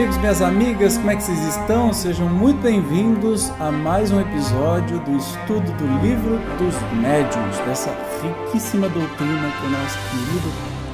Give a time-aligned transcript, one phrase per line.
[0.00, 1.92] Amigos, minhas amigas, como é que vocês estão?
[1.92, 8.88] Sejam muito bem-vindos a mais um episódio do estudo do livro dos médiuns, dessa riquíssima
[8.88, 10.52] doutrina que o nosso querido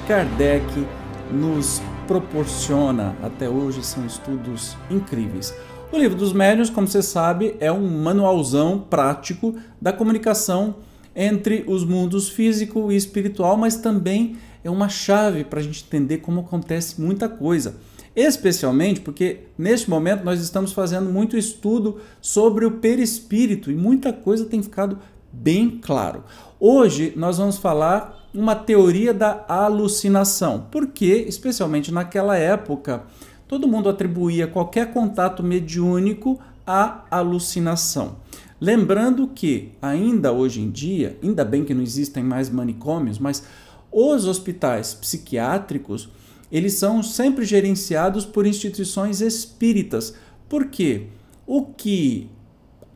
[0.08, 0.86] Kardec
[1.30, 3.14] nos proporciona.
[3.22, 5.54] Até hoje são estudos incríveis.
[5.92, 10.74] O livro dos médiuns, como você sabe, é um manualzão prático da comunicação
[11.14, 16.16] entre os mundos físico e espiritual, mas também é uma chave para a gente entender
[16.16, 17.76] como acontece muita coisa
[18.16, 24.46] especialmente porque neste momento nós estamos fazendo muito estudo sobre o perispírito e muita coisa
[24.46, 24.98] tem ficado
[25.30, 26.24] bem claro.
[26.58, 33.04] Hoje nós vamos falar uma teoria da alucinação, porque especialmente naquela época
[33.46, 38.16] todo mundo atribuía qualquer contato mediúnico à alucinação.
[38.58, 43.44] Lembrando que ainda hoje em dia, ainda bem que não existem mais manicômios, mas
[43.92, 46.08] os hospitais psiquiátricos
[46.50, 50.14] eles são sempre gerenciados por instituições espíritas.
[50.48, 51.06] Por quê?
[51.46, 52.30] O que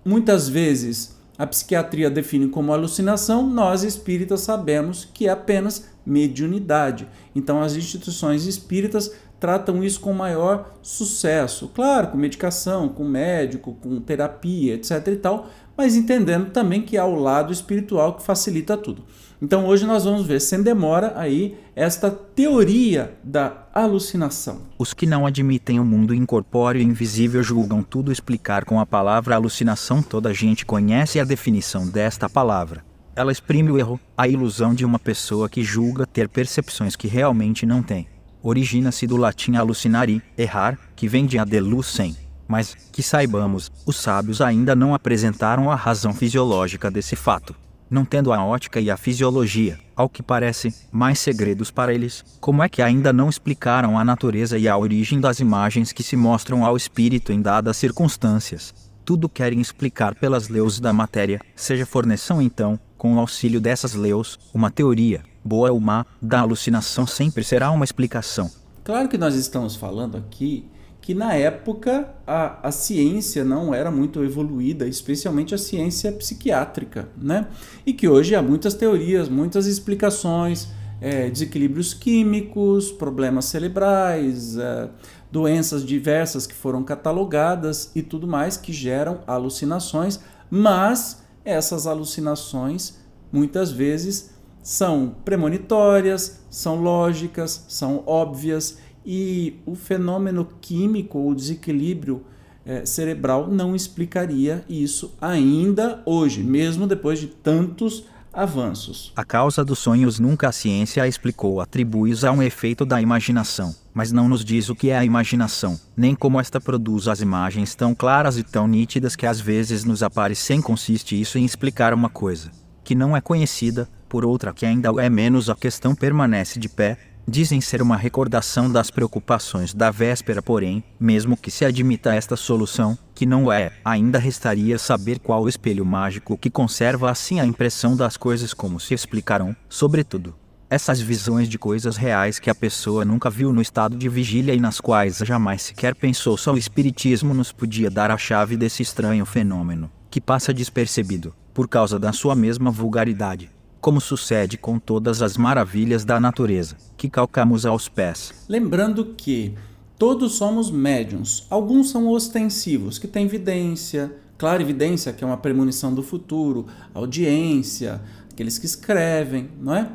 [0.04, 7.08] muitas vezes a psiquiatria define como alucinação, nós espíritas sabemos que é apenas mediunidade.
[7.34, 11.68] Então as instituições espíritas tratam isso com maior sucesso.
[11.68, 15.48] Claro, com medicação, com médico, com terapia, etc e tal,
[15.80, 19.02] mas entendendo também que há o lado espiritual que facilita tudo.
[19.40, 24.60] Então hoje nós vamos ver sem demora aí esta teoria da alucinação.
[24.78, 29.34] Os que não admitem o mundo incorpóreo e invisível julgam tudo explicar com a palavra
[29.34, 30.02] alucinação.
[30.02, 32.84] Toda a gente conhece a definição desta palavra.
[33.16, 37.64] Ela exprime o erro, a ilusão de uma pessoa que julga ter percepções que realmente
[37.64, 38.06] não tem.
[38.42, 42.14] Origina-se do latim alucinari, errar, que vem de adelucem.
[42.50, 47.54] Mas, que saibamos, os sábios ainda não apresentaram a razão fisiológica desse fato
[47.90, 52.62] não tendo a ótica e a fisiologia, ao que parece, mais segredos para eles, como
[52.62, 56.64] é que ainda não explicaram a natureza e a origem das imagens que se mostram
[56.64, 58.72] ao espírito em dadas circunstâncias?
[59.04, 64.38] Tudo querem explicar pelas leis da matéria, seja forneção então, com o auxílio dessas leis,
[64.54, 68.48] uma teoria, boa ou má, da alucinação sempre será uma explicação.
[68.84, 70.64] Claro que nós estamos falando aqui
[71.10, 77.48] que na época a, a ciência não era muito evoluída, especialmente a ciência psiquiátrica, né?
[77.84, 80.68] E que hoje há muitas teorias, muitas explicações,
[81.00, 84.88] é, desequilíbrios químicos, problemas cerebrais, é,
[85.32, 93.00] doenças diversas que foram catalogadas e tudo mais que geram alucinações, mas essas alucinações
[93.32, 94.30] muitas vezes
[94.62, 102.22] são premonitórias, são lógicas, são óbvias e o fenômeno químico ou desequilíbrio
[102.64, 109.12] é, cerebral não explicaria isso ainda hoje, mesmo depois de tantos avanços.
[109.16, 114.12] A causa dos sonhos nunca a ciência explicou, atribui-os a um efeito da imaginação, mas
[114.12, 117.94] não nos diz o que é a imaginação, nem como esta produz as imagens tão
[117.94, 120.62] claras e tão nítidas que às vezes nos aparecem.
[120.62, 122.50] Consiste isso em explicar uma coisa
[122.84, 126.98] que não é conhecida, por outra que ainda é menos a questão permanece de pé,
[127.30, 132.98] dizem ser uma recordação das preocupações da véspera, porém, mesmo que se admita esta solução,
[133.14, 137.96] que não é, ainda restaria saber qual o espelho mágico que conserva assim a impressão
[137.96, 140.34] das coisas como se explicarão, sobretudo,
[140.68, 144.60] essas visões de coisas reais que a pessoa nunca viu no estado de vigília e
[144.60, 146.36] nas quais jamais sequer pensou.
[146.36, 151.68] Só o Espiritismo nos podia dar a chave desse estranho fenômeno, que passa despercebido, por
[151.68, 153.50] causa da sua mesma vulgaridade
[153.80, 158.32] como sucede com todas as maravilhas da natureza, que calcamos aos pés.
[158.48, 159.54] Lembrando que
[159.98, 161.46] todos somos médiums.
[161.50, 168.00] Alguns são ostensivos, que têm evidência, clara evidência, que é uma premonição do futuro, audiência,
[168.30, 169.90] aqueles que escrevem, não é?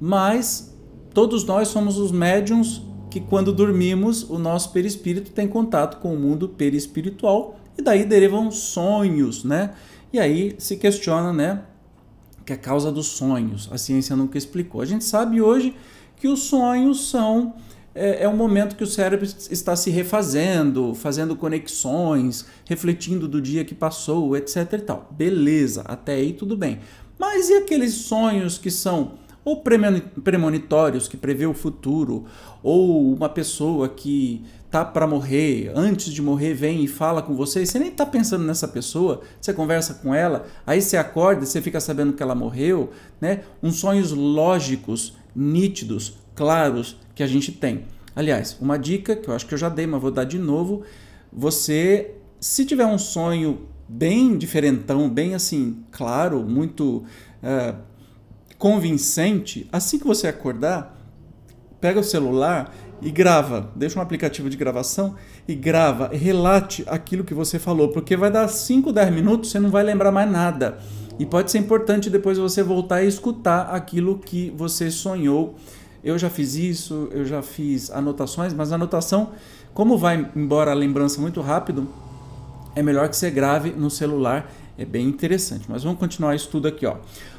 [0.00, 0.76] Mas
[1.14, 6.18] todos nós somos os médiums que quando dormimos, o nosso perispírito tem contato com o
[6.18, 9.74] mundo perispiritual e daí derivam sonhos, né?
[10.12, 11.62] E aí se questiona, né?
[12.46, 13.68] Que é a causa dos sonhos.
[13.72, 14.80] A ciência nunca explicou.
[14.80, 15.74] A gente sabe hoje
[16.16, 17.54] que os sonhos são
[17.92, 23.64] é, é um momento que o cérebro está se refazendo, fazendo conexões, refletindo do dia
[23.64, 25.08] que passou, etc e tal.
[25.10, 26.78] Beleza, até aí tudo bem.
[27.18, 29.14] Mas e aqueles sonhos que são
[29.46, 32.24] ou premonitórios, que prevê o futuro,
[32.64, 37.62] ou uma pessoa que tá para morrer, antes de morrer vem e fala com você,
[37.62, 41.62] e você nem tá pensando nessa pessoa, você conversa com ela, aí você acorda você
[41.62, 42.90] fica sabendo que ela morreu,
[43.20, 43.44] né?
[43.62, 47.84] Uns sonhos lógicos, nítidos, claros que a gente tem.
[48.16, 50.82] Aliás, uma dica que eu acho que eu já dei, mas vou dar de novo,
[51.32, 57.04] você se tiver um sonho bem diferentão, bem assim, claro, muito
[57.44, 57.76] uh,
[58.58, 60.96] convincente, assim que você acordar,
[61.80, 65.14] pega o celular e grava, deixa um aplicativo de gravação
[65.46, 69.70] e grava, relate aquilo que você falou, porque vai dar 5, 10 minutos, você não
[69.70, 70.78] vai lembrar mais nada.
[71.18, 75.54] E pode ser importante depois você voltar e escutar aquilo que você sonhou.
[76.04, 79.30] Eu já fiz isso, eu já fiz anotações, mas a anotação,
[79.72, 81.88] como vai embora a lembrança muito rápido,
[82.74, 85.64] é melhor que você grave no celular, é bem interessante.
[85.68, 86.96] Mas vamos continuar o estudo aqui, ó.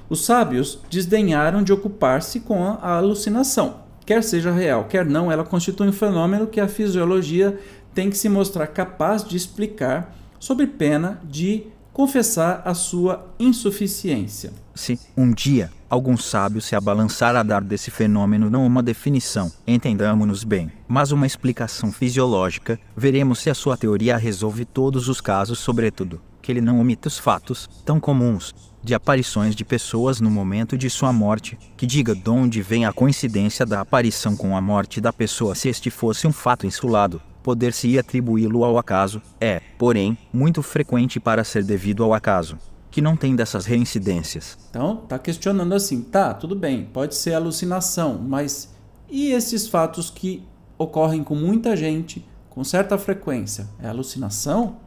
[0.09, 3.87] Os sábios desdenharam de ocupar-se com a alucinação.
[4.05, 7.59] Quer seja real, quer não, ela constitui um fenômeno que a fisiologia
[7.93, 14.53] tem que se mostrar capaz de explicar, sob pena de confessar a sua insuficiência.
[14.75, 20.43] Se, um dia, algum sábio se abalançar a dar desse fenômeno não uma definição, entendamos-nos
[20.43, 26.21] bem, mas uma explicação fisiológica, veremos se a sua teoria resolve todos os casos, sobretudo,
[26.47, 30.89] que ele não omite os fatos, tão comuns, de aparições de pessoas no momento de
[30.89, 35.11] sua morte, que diga de onde vem a coincidência da aparição com a morte da
[35.11, 41.19] pessoa se este fosse um fato insulado, poder-se atribuí-lo ao acaso, é, porém, muito frequente
[41.19, 42.57] para ser devido ao acaso,
[42.89, 44.57] que não tem dessas reincidências.
[44.69, 48.73] Então, tá questionando assim, tá, tudo bem, pode ser alucinação, mas
[49.09, 50.45] e esses fatos que
[50.77, 54.86] ocorrem com muita gente, com certa frequência, é alucinação?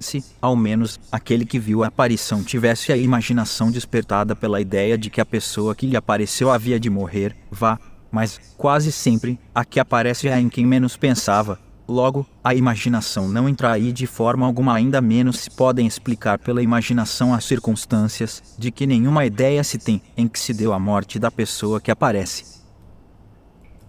[0.00, 5.10] Se, ao menos, aquele que viu a aparição tivesse a imaginação despertada pela ideia de
[5.10, 7.78] que a pessoa que lhe apareceu havia de morrer, vá,
[8.10, 11.60] mas, quase sempre, a que aparece é em quem menos pensava.
[11.86, 16.62] Logo, a imaginação não entra aí de forma alguma, ainda menos se podem explicar pela
[16.62, 21.18] imaginação as circunstâncias de que nenhuma ideia se tem em que se deu a morte
[21.18, 22.60] da pessoa que aparece.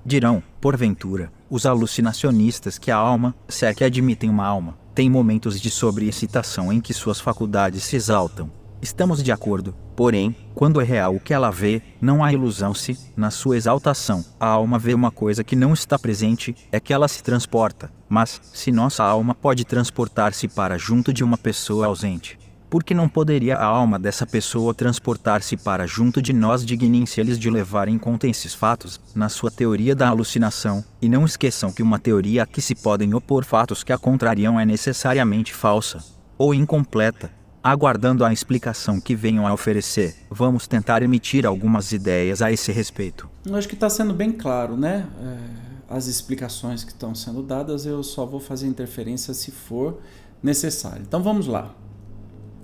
[0.03, 5.59] Dirão, porventura, os alucinacionistas que a alma, se é que admitem uma alma, tem momentos
[5.59, 8.51] de sobreexcitação em que suas faculdades se exaltam.
[8.81, 13.29] Estamos de acordo, porém, quando é real o que ela vê, não há ilusão-se, na
[13.29, 17.21] sua exaltação, a alma vê uma coisa que não está presente, é que ela se
[17.21, 17.91] transporta.
[18.09, 22.39] Mas, se nossa alma pode transportar-se para junto de uma pessoa ausente,
[22.71, 27.37] por que não poderia a alma dessa pessoa transportar-se para junto de nós dignem-se eles
[27.37, 31.83] de levar em conta esses fatos, na sua teoria da alucinação, e não esqueçam que
[31.83, 36.01] uma teoria a que se podem opor fatos que a contrariam é necessariamente falsa,
[36.37, 37.29] ou incompleta.
[37.61, 43.29] Aguardando a explicação que venham a oferecer, vamos tentar emitir algumas ideias a esse respeito.
[43.45, 45.05] Eu acho que está sendo bem claro, né?
[45.21, 49.99] É, as explicações que estão sendo dadas, eu só vou fazer interferência se for
[50.41, 51.03] necessário.
[51.05, 51.75] Então vamos lá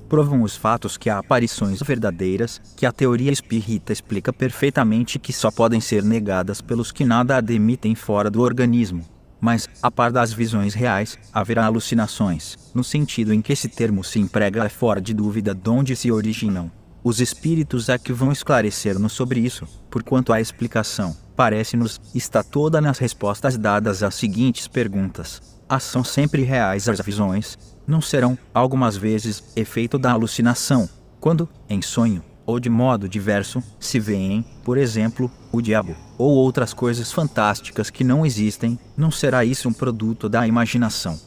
[0.08, 5.52] provam os fatos que há aparições verdadeiras, que a teoria espírita explica perfeitamente que só
[5.52, 9.06] podem ser negadas pelos que nada admitem fora do organismo.
[9.40, 14.20] Mas, a par das visões reais, haverá alucinações, no sentido em que esse termo se
[14.20, 16.72] emprega é fora de dúvida de onde se originam.
[17.04, 22.98] Os espíritos é que vão esclarecer-nos sobre isso, porquanto a explicação, parece-nos, está toda nas
[22.98, 25.40] respostas dadas às seguintes perguntas.
[25.70, 30.90] As são sempre reais as visões, não serão, algumas vezes, efeito da alucinação,
[31.20, 36.74] quando, em sonho, ou de modo diverso, se veem, por exemplo, o diabo, ou outras
[36.74, 41.20] coisas fantásticas que não existem, não será isso um produto da imaginação.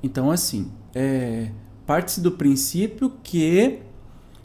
[0.00, 1.50] Então, assim, é,
[1.84, 3.80] parte-se do princípio que,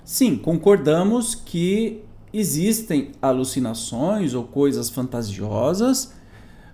[0.03, 6.13] sim, concordamos que existem alucinações ou coisas fantasiosas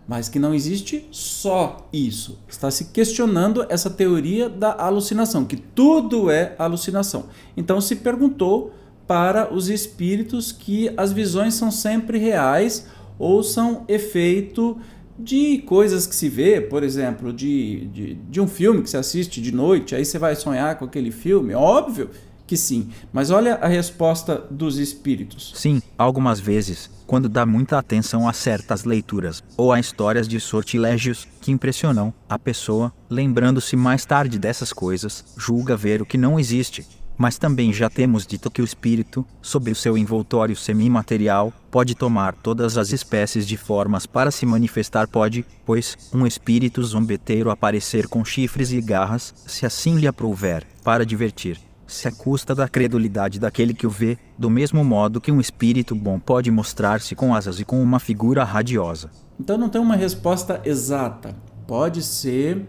[0.07, 2.39] mas que não existe só isso.
[2.47, 7.25] Está se questionando essa teoria da alucinação, que tudo é alucinação.
[7.57, 8.71] Então se perguntou
[9.05, 12.87] para os espíritos que as visões são sempre reais
[13.19, 14.77] ou são efeito
[15.19, 19.41] de coisas que se vê, por exemplo, de, de, de um filme que se assiste
[19.41, 21.53] de noite, aí você vai sonhar com aquele filme.
[21.53, 22.11] Óbvio
[22.47, 22.89] que sim.
[23.11, 25.51] Mas olha a resposta dos espíritos.
[25.53, 31.27] Sim, algumas vezes, quando dá muita atenção a certas leituras ou a histórias de sortilégios
[31.41, 36.85] que impressionam a pessoa, lembrando-se mais tarde dessas coisas, julga ver o que não existe.
[37.17, 42.35] Mas também já temos dito que o espírito, sob o seu envoltório semimaterial, pode tomar
[42.35, 48.23] todas as espécies de formas para se manifestar pode, pois, um espírito zombeteiro aparecer com
[48.23, 51.66] chifres e garras, se assim lhe aprouver, para divertir.
[51.87, 55.95] Se a custa da credulidade daquele que o vê, do mesmo modo que um espírito
[55.95, 59.09] bom pode mostrar-se com asas e com uma figura radiosa.
[59.39, 61.33] Então não tem uma resposta exata.
[61.65, 62.67] Pode ser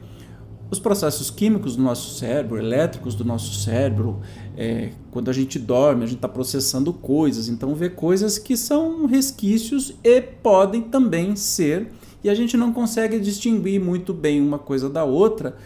[0.70, 4.20] os processos químicos do nosso cérebro, elétricos do nosso cérebro,
[4.56, 9.06] é, quando a gente dorme, a gente está processando coisas, então vê coisas que são
[9.06, 11.90] resquícios e podem também ser,
[12.22, 15.56] e a gente não consegue distinguir muito bem uma coisa da outra,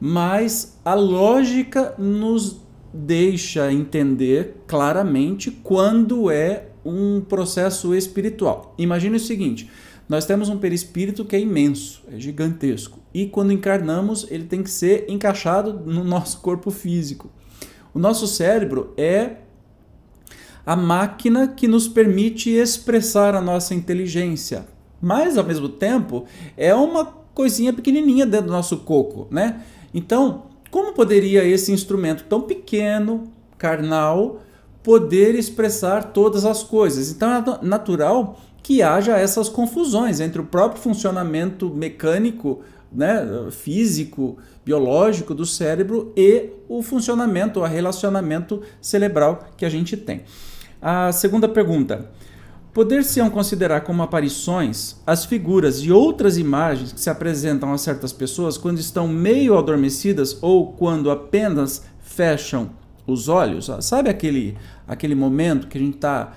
[0.00, 2.64] mas a lógica nos
[2.96, 8.72] deixa entender claramente quando é um processo espiritual.
[8.78, 9.68] Imagine o seguinte:
[10.08, 13.00] nós temos um perispírito que é imenso, é gigantesco.
[13.12, 17.30] E quando encarnamos, ele tem que ser encaixado no nosso corpo físico.
[17.92, 19.38] O nosso cérebro é
[20.64, 24.66] a máquina que nos permite expressar a nossa inteligência.
[25.00, 26.24] Mas, ao mesmo tempo,
[26.56, 29.62] é uma coisinha pequenininha dentro do nosso coco, né?
[29.92, 34.40] Então, como poderia esse instrumento tão pequeno, carnal,
[34.82, 37.12] poder expressar todas as coisas?
[37.12, 45.32] Então, é natural que haja essas confusões entre o próprio funcionamento mecânico, né, físico, biológico
[45.32, 50.22] do cérebro e o funcionamento, o relacionamento cerebral que a gente tem.
[50.82, 52.10] A segunda pergunta.
[52.74, 58.58] Poder-se-ão considerar como aparições as figuras e outras imagens que se apresentam a certas pessoas
[58.58, 62.70] quando estão meio adormecidas ou quando apenas fecham
[63.06, 63.70] os olhos?
[63.78, 66.32] Sabe aquele, aquele momento que a gente tá,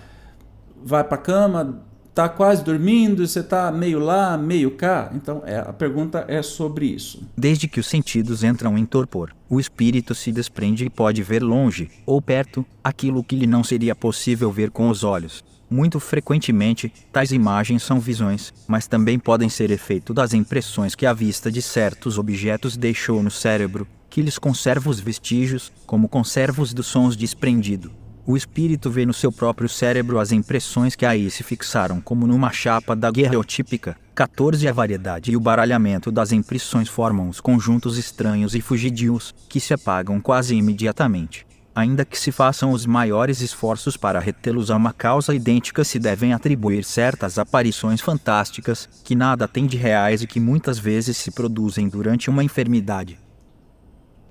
[0.85, 5.11] vai para a cama, está quase dormindo, você está meio lá, meio cá?
[5.15, 7.27] Então, é, a pergunta é sobre isso.
[7.35, 11.89] Desde que os sentidos entram em torpor, o espírito se desprende e pode ver longe,
[12.05, 15.43] ou perto, aquilo que lhe não seria possível ver com os olhos.
[15.69, 21.11] Muito frequentemente, tais imagens são visões, mas também podem ser efeito das impressões que a
[21.11, 26.73] vista de certos objetos deixou no cérebro, que lhes conserva os vestígios, como conserva os
[26.73, 27.91] dos sons desprendido.
[28.29, 32.51] O espírito vê no seu próprio cérebro as impressões que aí se fixaram, como numa
[32.51, 33.95] chapa da guerreotípica.
[34.13, 39.61] 14 A variedade e o baralhamento das impressões formam os conjuntos estranhos e fugidios, que
[39.61, 41.46] se apagam quase imediatamente.
[41.77, 46.33] Ainda que se façam os maiores esforços para retê-los a uma causa idêntica, se devem
[46.33, 51.87] atribuir certas aparições fantásticas, que nada têm de reais e que muitas vezes se produzem
[51.87, 53.19] durante uma enfermidade.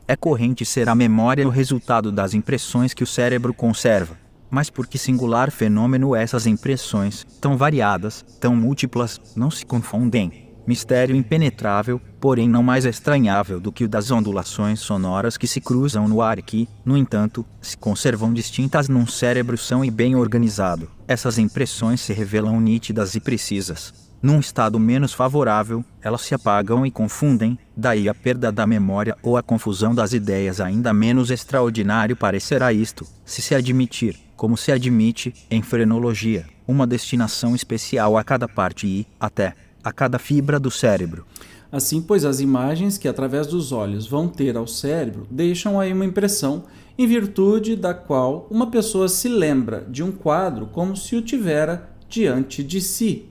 [0.09, 4.19] É corrente ser a memória o resultado das impressões que o cérebro conserva.
[4.51, 10.46] Mas por que singular fenômeno essas impressões, tão variadas, tão múltiplas, não se confundem?
[10.67, 16.09] Mistério impenetrável, porém não mais estranhável do que o das ondulações sonoras que se cruzam
[16.09, 20.91] no ar e que, no entanto, se conservam distintas num cérebro são e bem organizado.
[21.07, 26.91] Essas impressões se revelam nítidas e precisas, num estado menos favorável, elas se apagam e
[26.91, 30.61] confundem, daí a perda da memória ou a confusão das ideias.
[30.61, 37.55] Ainda menos extraordinário parecerá isto, se se admitir, como se admite, em frenologia, uma destinação
[37.55, 39.55] especial a cada parte e, até,
[39.87, 41.25] a cada fibra do cérebro.
[41.71, 46.05] Assim, pois, as imagens que através dos olhos vão ter ao cérebro deixam aí uma
[46.05, 46.65] impressão,
[46.99, 51.89] em virtude da qual uma pessoa se lembra de um quadro como se o tivera
[52.09, 53.29] diante de si.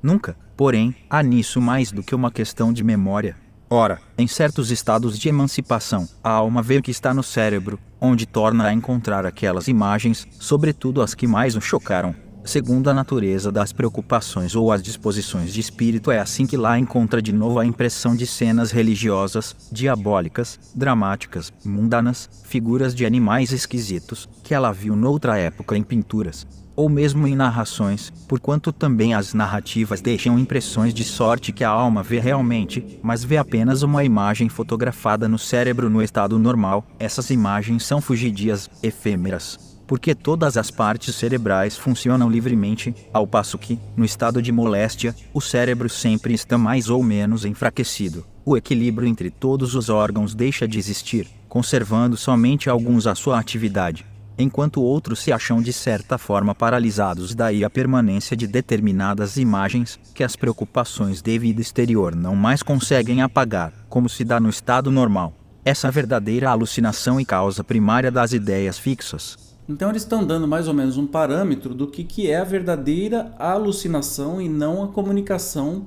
[0.00, 3.36] Nunca, porém, há nisso mais do que uma questão de memória.
[3.68, 8.26] Ora, em certos estados de emancipação, a alma vê o que está no cérebro, onde
[8.26, 12.14] torna a encontrar aquelas imagens, sobretudo as que mais o chocaram.
[12.44, 17.22] Segundo a natureza das preocupações ou as disposições de espírito, é assim que lá encontra
[17.22, 24.54] de novo a impressão de cenas religiosas, diabólicas, dramáticas, mundanas, figuras de animais esquisitos, que
[24.54, 26.44] ela viu noutra época em pinturas,
[26.74, 32.02] ou mesmo em narrações, porquanto também as narrativas deixam impressões de sorte que a alma
[32.02, 36.84] vê realmente, mas vê apenas uma imagem fotografada no cérebro no estado normal.
[36.98, 43.78] Essas imagens são fugidias, efêmeras, porque todas as partes cerebrais funcionam livremente, ao passo que,
[43.96, 48.24] no estado de moléstia, o cérebro sempre está mais ou menos enfraquecido.
[48.44, 54.04] O equilíbrio entre todos os órgãos deixa de existir, conservando somente alguns a sua atividade
[54.38, 57.34] enquanto outros se acham de certa forma paralisados.
[57.34, 63.22] Daí a permanência de determinadas imagens que as preocupações de vida exterior não mais conseguem
[63.22, 65.34] apagar, como se dá no estado normal.
[65.64, 69.51] Essa verdadeira alucinação e causa primária das ideias fixas.
[69.68, 73.34] Então eles estão dando mais ou menos um parâmetro do que, que é a verdadeira
[73.38, 75.86] alucinação e não a comunicação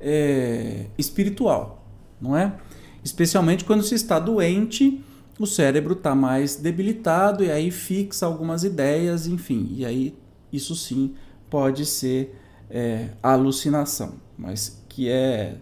[0.00, 1.84] é, espiritual,
[2.20, 2.54] não é?
[3.02, 5.02] Especialmente quando se está doente
[5.38, 9.68] o cérebro está mais debilitado e aí fixa algumas ideias, enfim.
[9.70, 10.14] E aí
[10.52, 11.14] isso sim
[11.48, 12.36] pode ser
[12.68, 15.56] é, alucinação, mas que é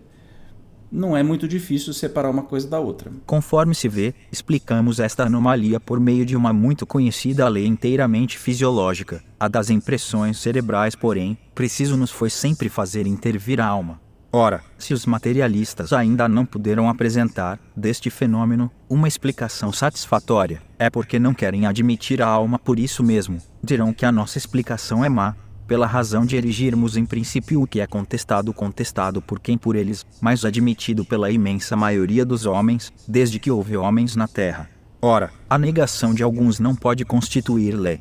[0.90, 3.10] não é muito difícil separar uma coisa da outra.
[3.26, 9.22] Conforme se vê, explicamos esta anomalia por meio de uma muito conhecida lei inteiramente fisiológica,
[9.38, 14.00] a das impressões cerebrais, porém, preciso nos foi sempre fazer intervir a alma.
[14.32, 21.18] Ora, se os materialistas ainda não puderam apresentar, deste fenômeno, uma explicação satisfatória, é porque
[21.18, 23.40] não querem admitir a alma por isso mesmo.
[23.62, 25.34] Dirão que a nossa explicação é má,
[25.66, 30.04] pela razão de erigirmos em princípio o que é contestado contestado por quem por eles,
[30.20, 34.68] mas admitido pela imensa maioria dos homens, desde que houve homens na terra.
[35.00, 38.00] Ora, a negação de alguns não pode constituir lei.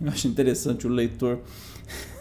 [0.00, 1.40] Eu acho interessante o leitor.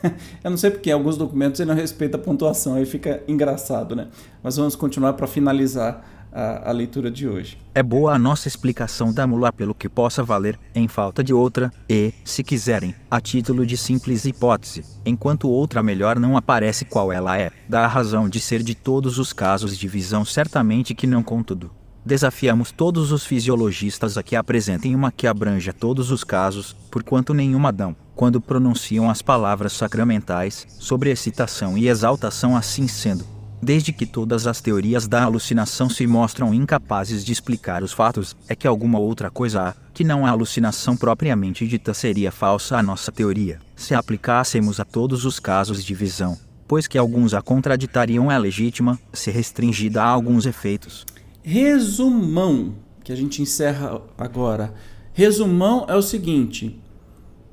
[0.44, 3.96] Eu não sei porque em alguns documentos ele não respeita a pontuação, aí fica engraçado,
[3.96, 4.08] né?
[4.44, 7.58] Mas vamos continuar para finalizar a, a, leitura de hoje.
[7.74, 11.72] É boa a nossa explicação da mula pelo que possa valer, em falta de outra,
[11.90, 17.40] e, se quiserem, a título de simples hipótese, enquanto outra melhor não aparece qual ela
[17.40, 21.24] é, dá a razão de ser de todos os casos de visão certamente que não
[21.24, 21.72] contudo.
[22.06, 27.72] Desafiamos todos os fisiologistas a que apresentem uma que abranja todos os casos, porquanto nenhuma
[27.72, 33.26] dão, quando pronunciam as palavras sacramentais, sobre excitação e exaltação assim sendo,
[33.66, 38.56] Desde que todas as teorias da alucinação se mostram incapazes de explicar os fatos, é
[38.56, 43.12] que alguma outra coisa há, que não a alucinação propriamente dita seria falsa à nossa
[43.12, 48.38] teoria, se aplicássemos a todos os casos de visão, pois que alguns a contraditariam é
[48.38, 51.04] legítima, se restringida a alguns efeitos.
[51.42, 54.76] Resumão, que a gente encerra agora.
[55.12, 56.80] Resumão é o seguinte: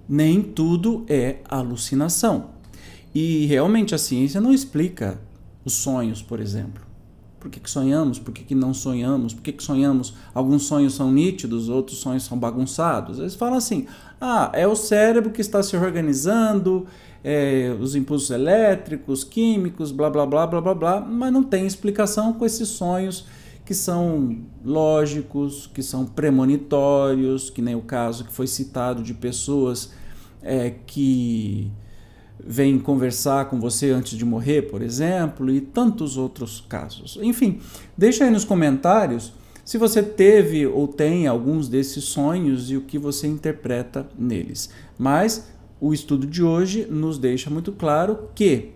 [0.06, 2.50] nem tudo é alucinação.
[3.14, 5.18] E realmente a ciência não explica
[5.64, 6.82] os sonhos, por exemplo.
[7.38, 8.20] Por que, que sonhamos?
[8.20, 9.34] Por que, que não sonhamos?
[9.34, 10.14] Por que, que sonhamos?
[10.32, 13.18] Alguns sonhos são nítidos, outros sonhos são bagunçados.
[13.18, 13.86] Eles falam assim:
[14.20, 16.86] ah, é o cérebro que está se organizando,
[17.24, 22.32] é, os impulsos elétricos, químicos, blá blá blá blá blá blá, mas não tem explicação
[22.32, 23.26] com esses sonhos
[23.64, 29.92] que são lógicos, que são premonitórios, que nem o caso que foi citado de pessoas
[30.42, 31.70] é, que
[32.46, 37.18] vem conversar com você antes de morrer, por exemplo, e tantos outros casos.
[37.22, 37.60] Enfim,
[37.96, 39.32] deixa aí nos comentários
[39.64, 44.70] se você teve ou tem alguns desses sonhos e o que você interpreta neles.
[44.98, 45.48] Mas
[45.80, 48.72] o estudo de hoje nos deixa muito claro que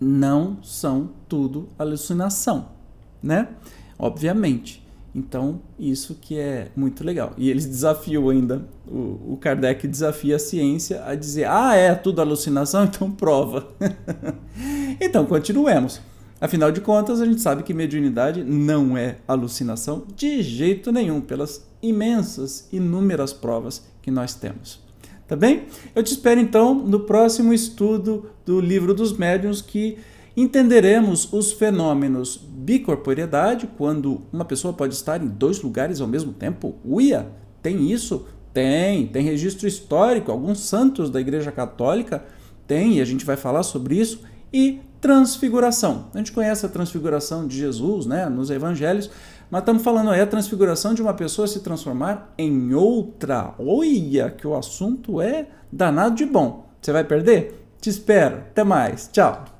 [0.00, 2.70] não são tudo alucinação,
[3.22, 3.48] né?
[3.98, 4.87] Obviamente.
[5.14, 7.32] Então, isso que é muito legal.
[7.36, 12.20] E eles desafiam ainda, o, o Kardec desafia a ciência a dizer: ah, é tudo
[12.20, 12.84] alucinação?
[12.88, 13.68] Então prova.
[15.00, 16.00] então, continuemos.
[16.40, 21.66] Afinal de contas, a gente sabe que mediunidade não é alucinação de jeito nenhum, pelas
[21.82, 24.80] imensas, inúmeras provas que nós temos.
[25.26, 25.64] Tá bem?
[25.94, 29.98] Eu te espero então no próximo estudo do Livro dos Médiuns que
[30.40, 36.74] entenderemos os fenômenos bicorporeidade, quando uma pessoa pode estar em dois lugares ao mesmo tempo.
[36.84, 37.28] Uia,
[37.62, 38.26] tem isso?
[38.52, 42.24] Tem, tem registro histórico, alguns santos da Igreja Católica
[42.66, 44.20] tem, e a gente vai falar sobre isso.
[44.52, 46.06] E transfiguração.
[46.12, 49.10] A gente conhece a transfiguração de Jesus, né, nos evangelhos,
[49.50, 53.54] mas estamos falando aí a transfiguração de uma pessoa se transformar em outra.
[53.58, 56.68] Olha, que o assunto é danado de bom.
[56.80, 57.66] Você vai perder?
[57.80, 58.36] Te espero.
[58.36, 59.08] Até mais.
[59.10, 59.57] Tchau.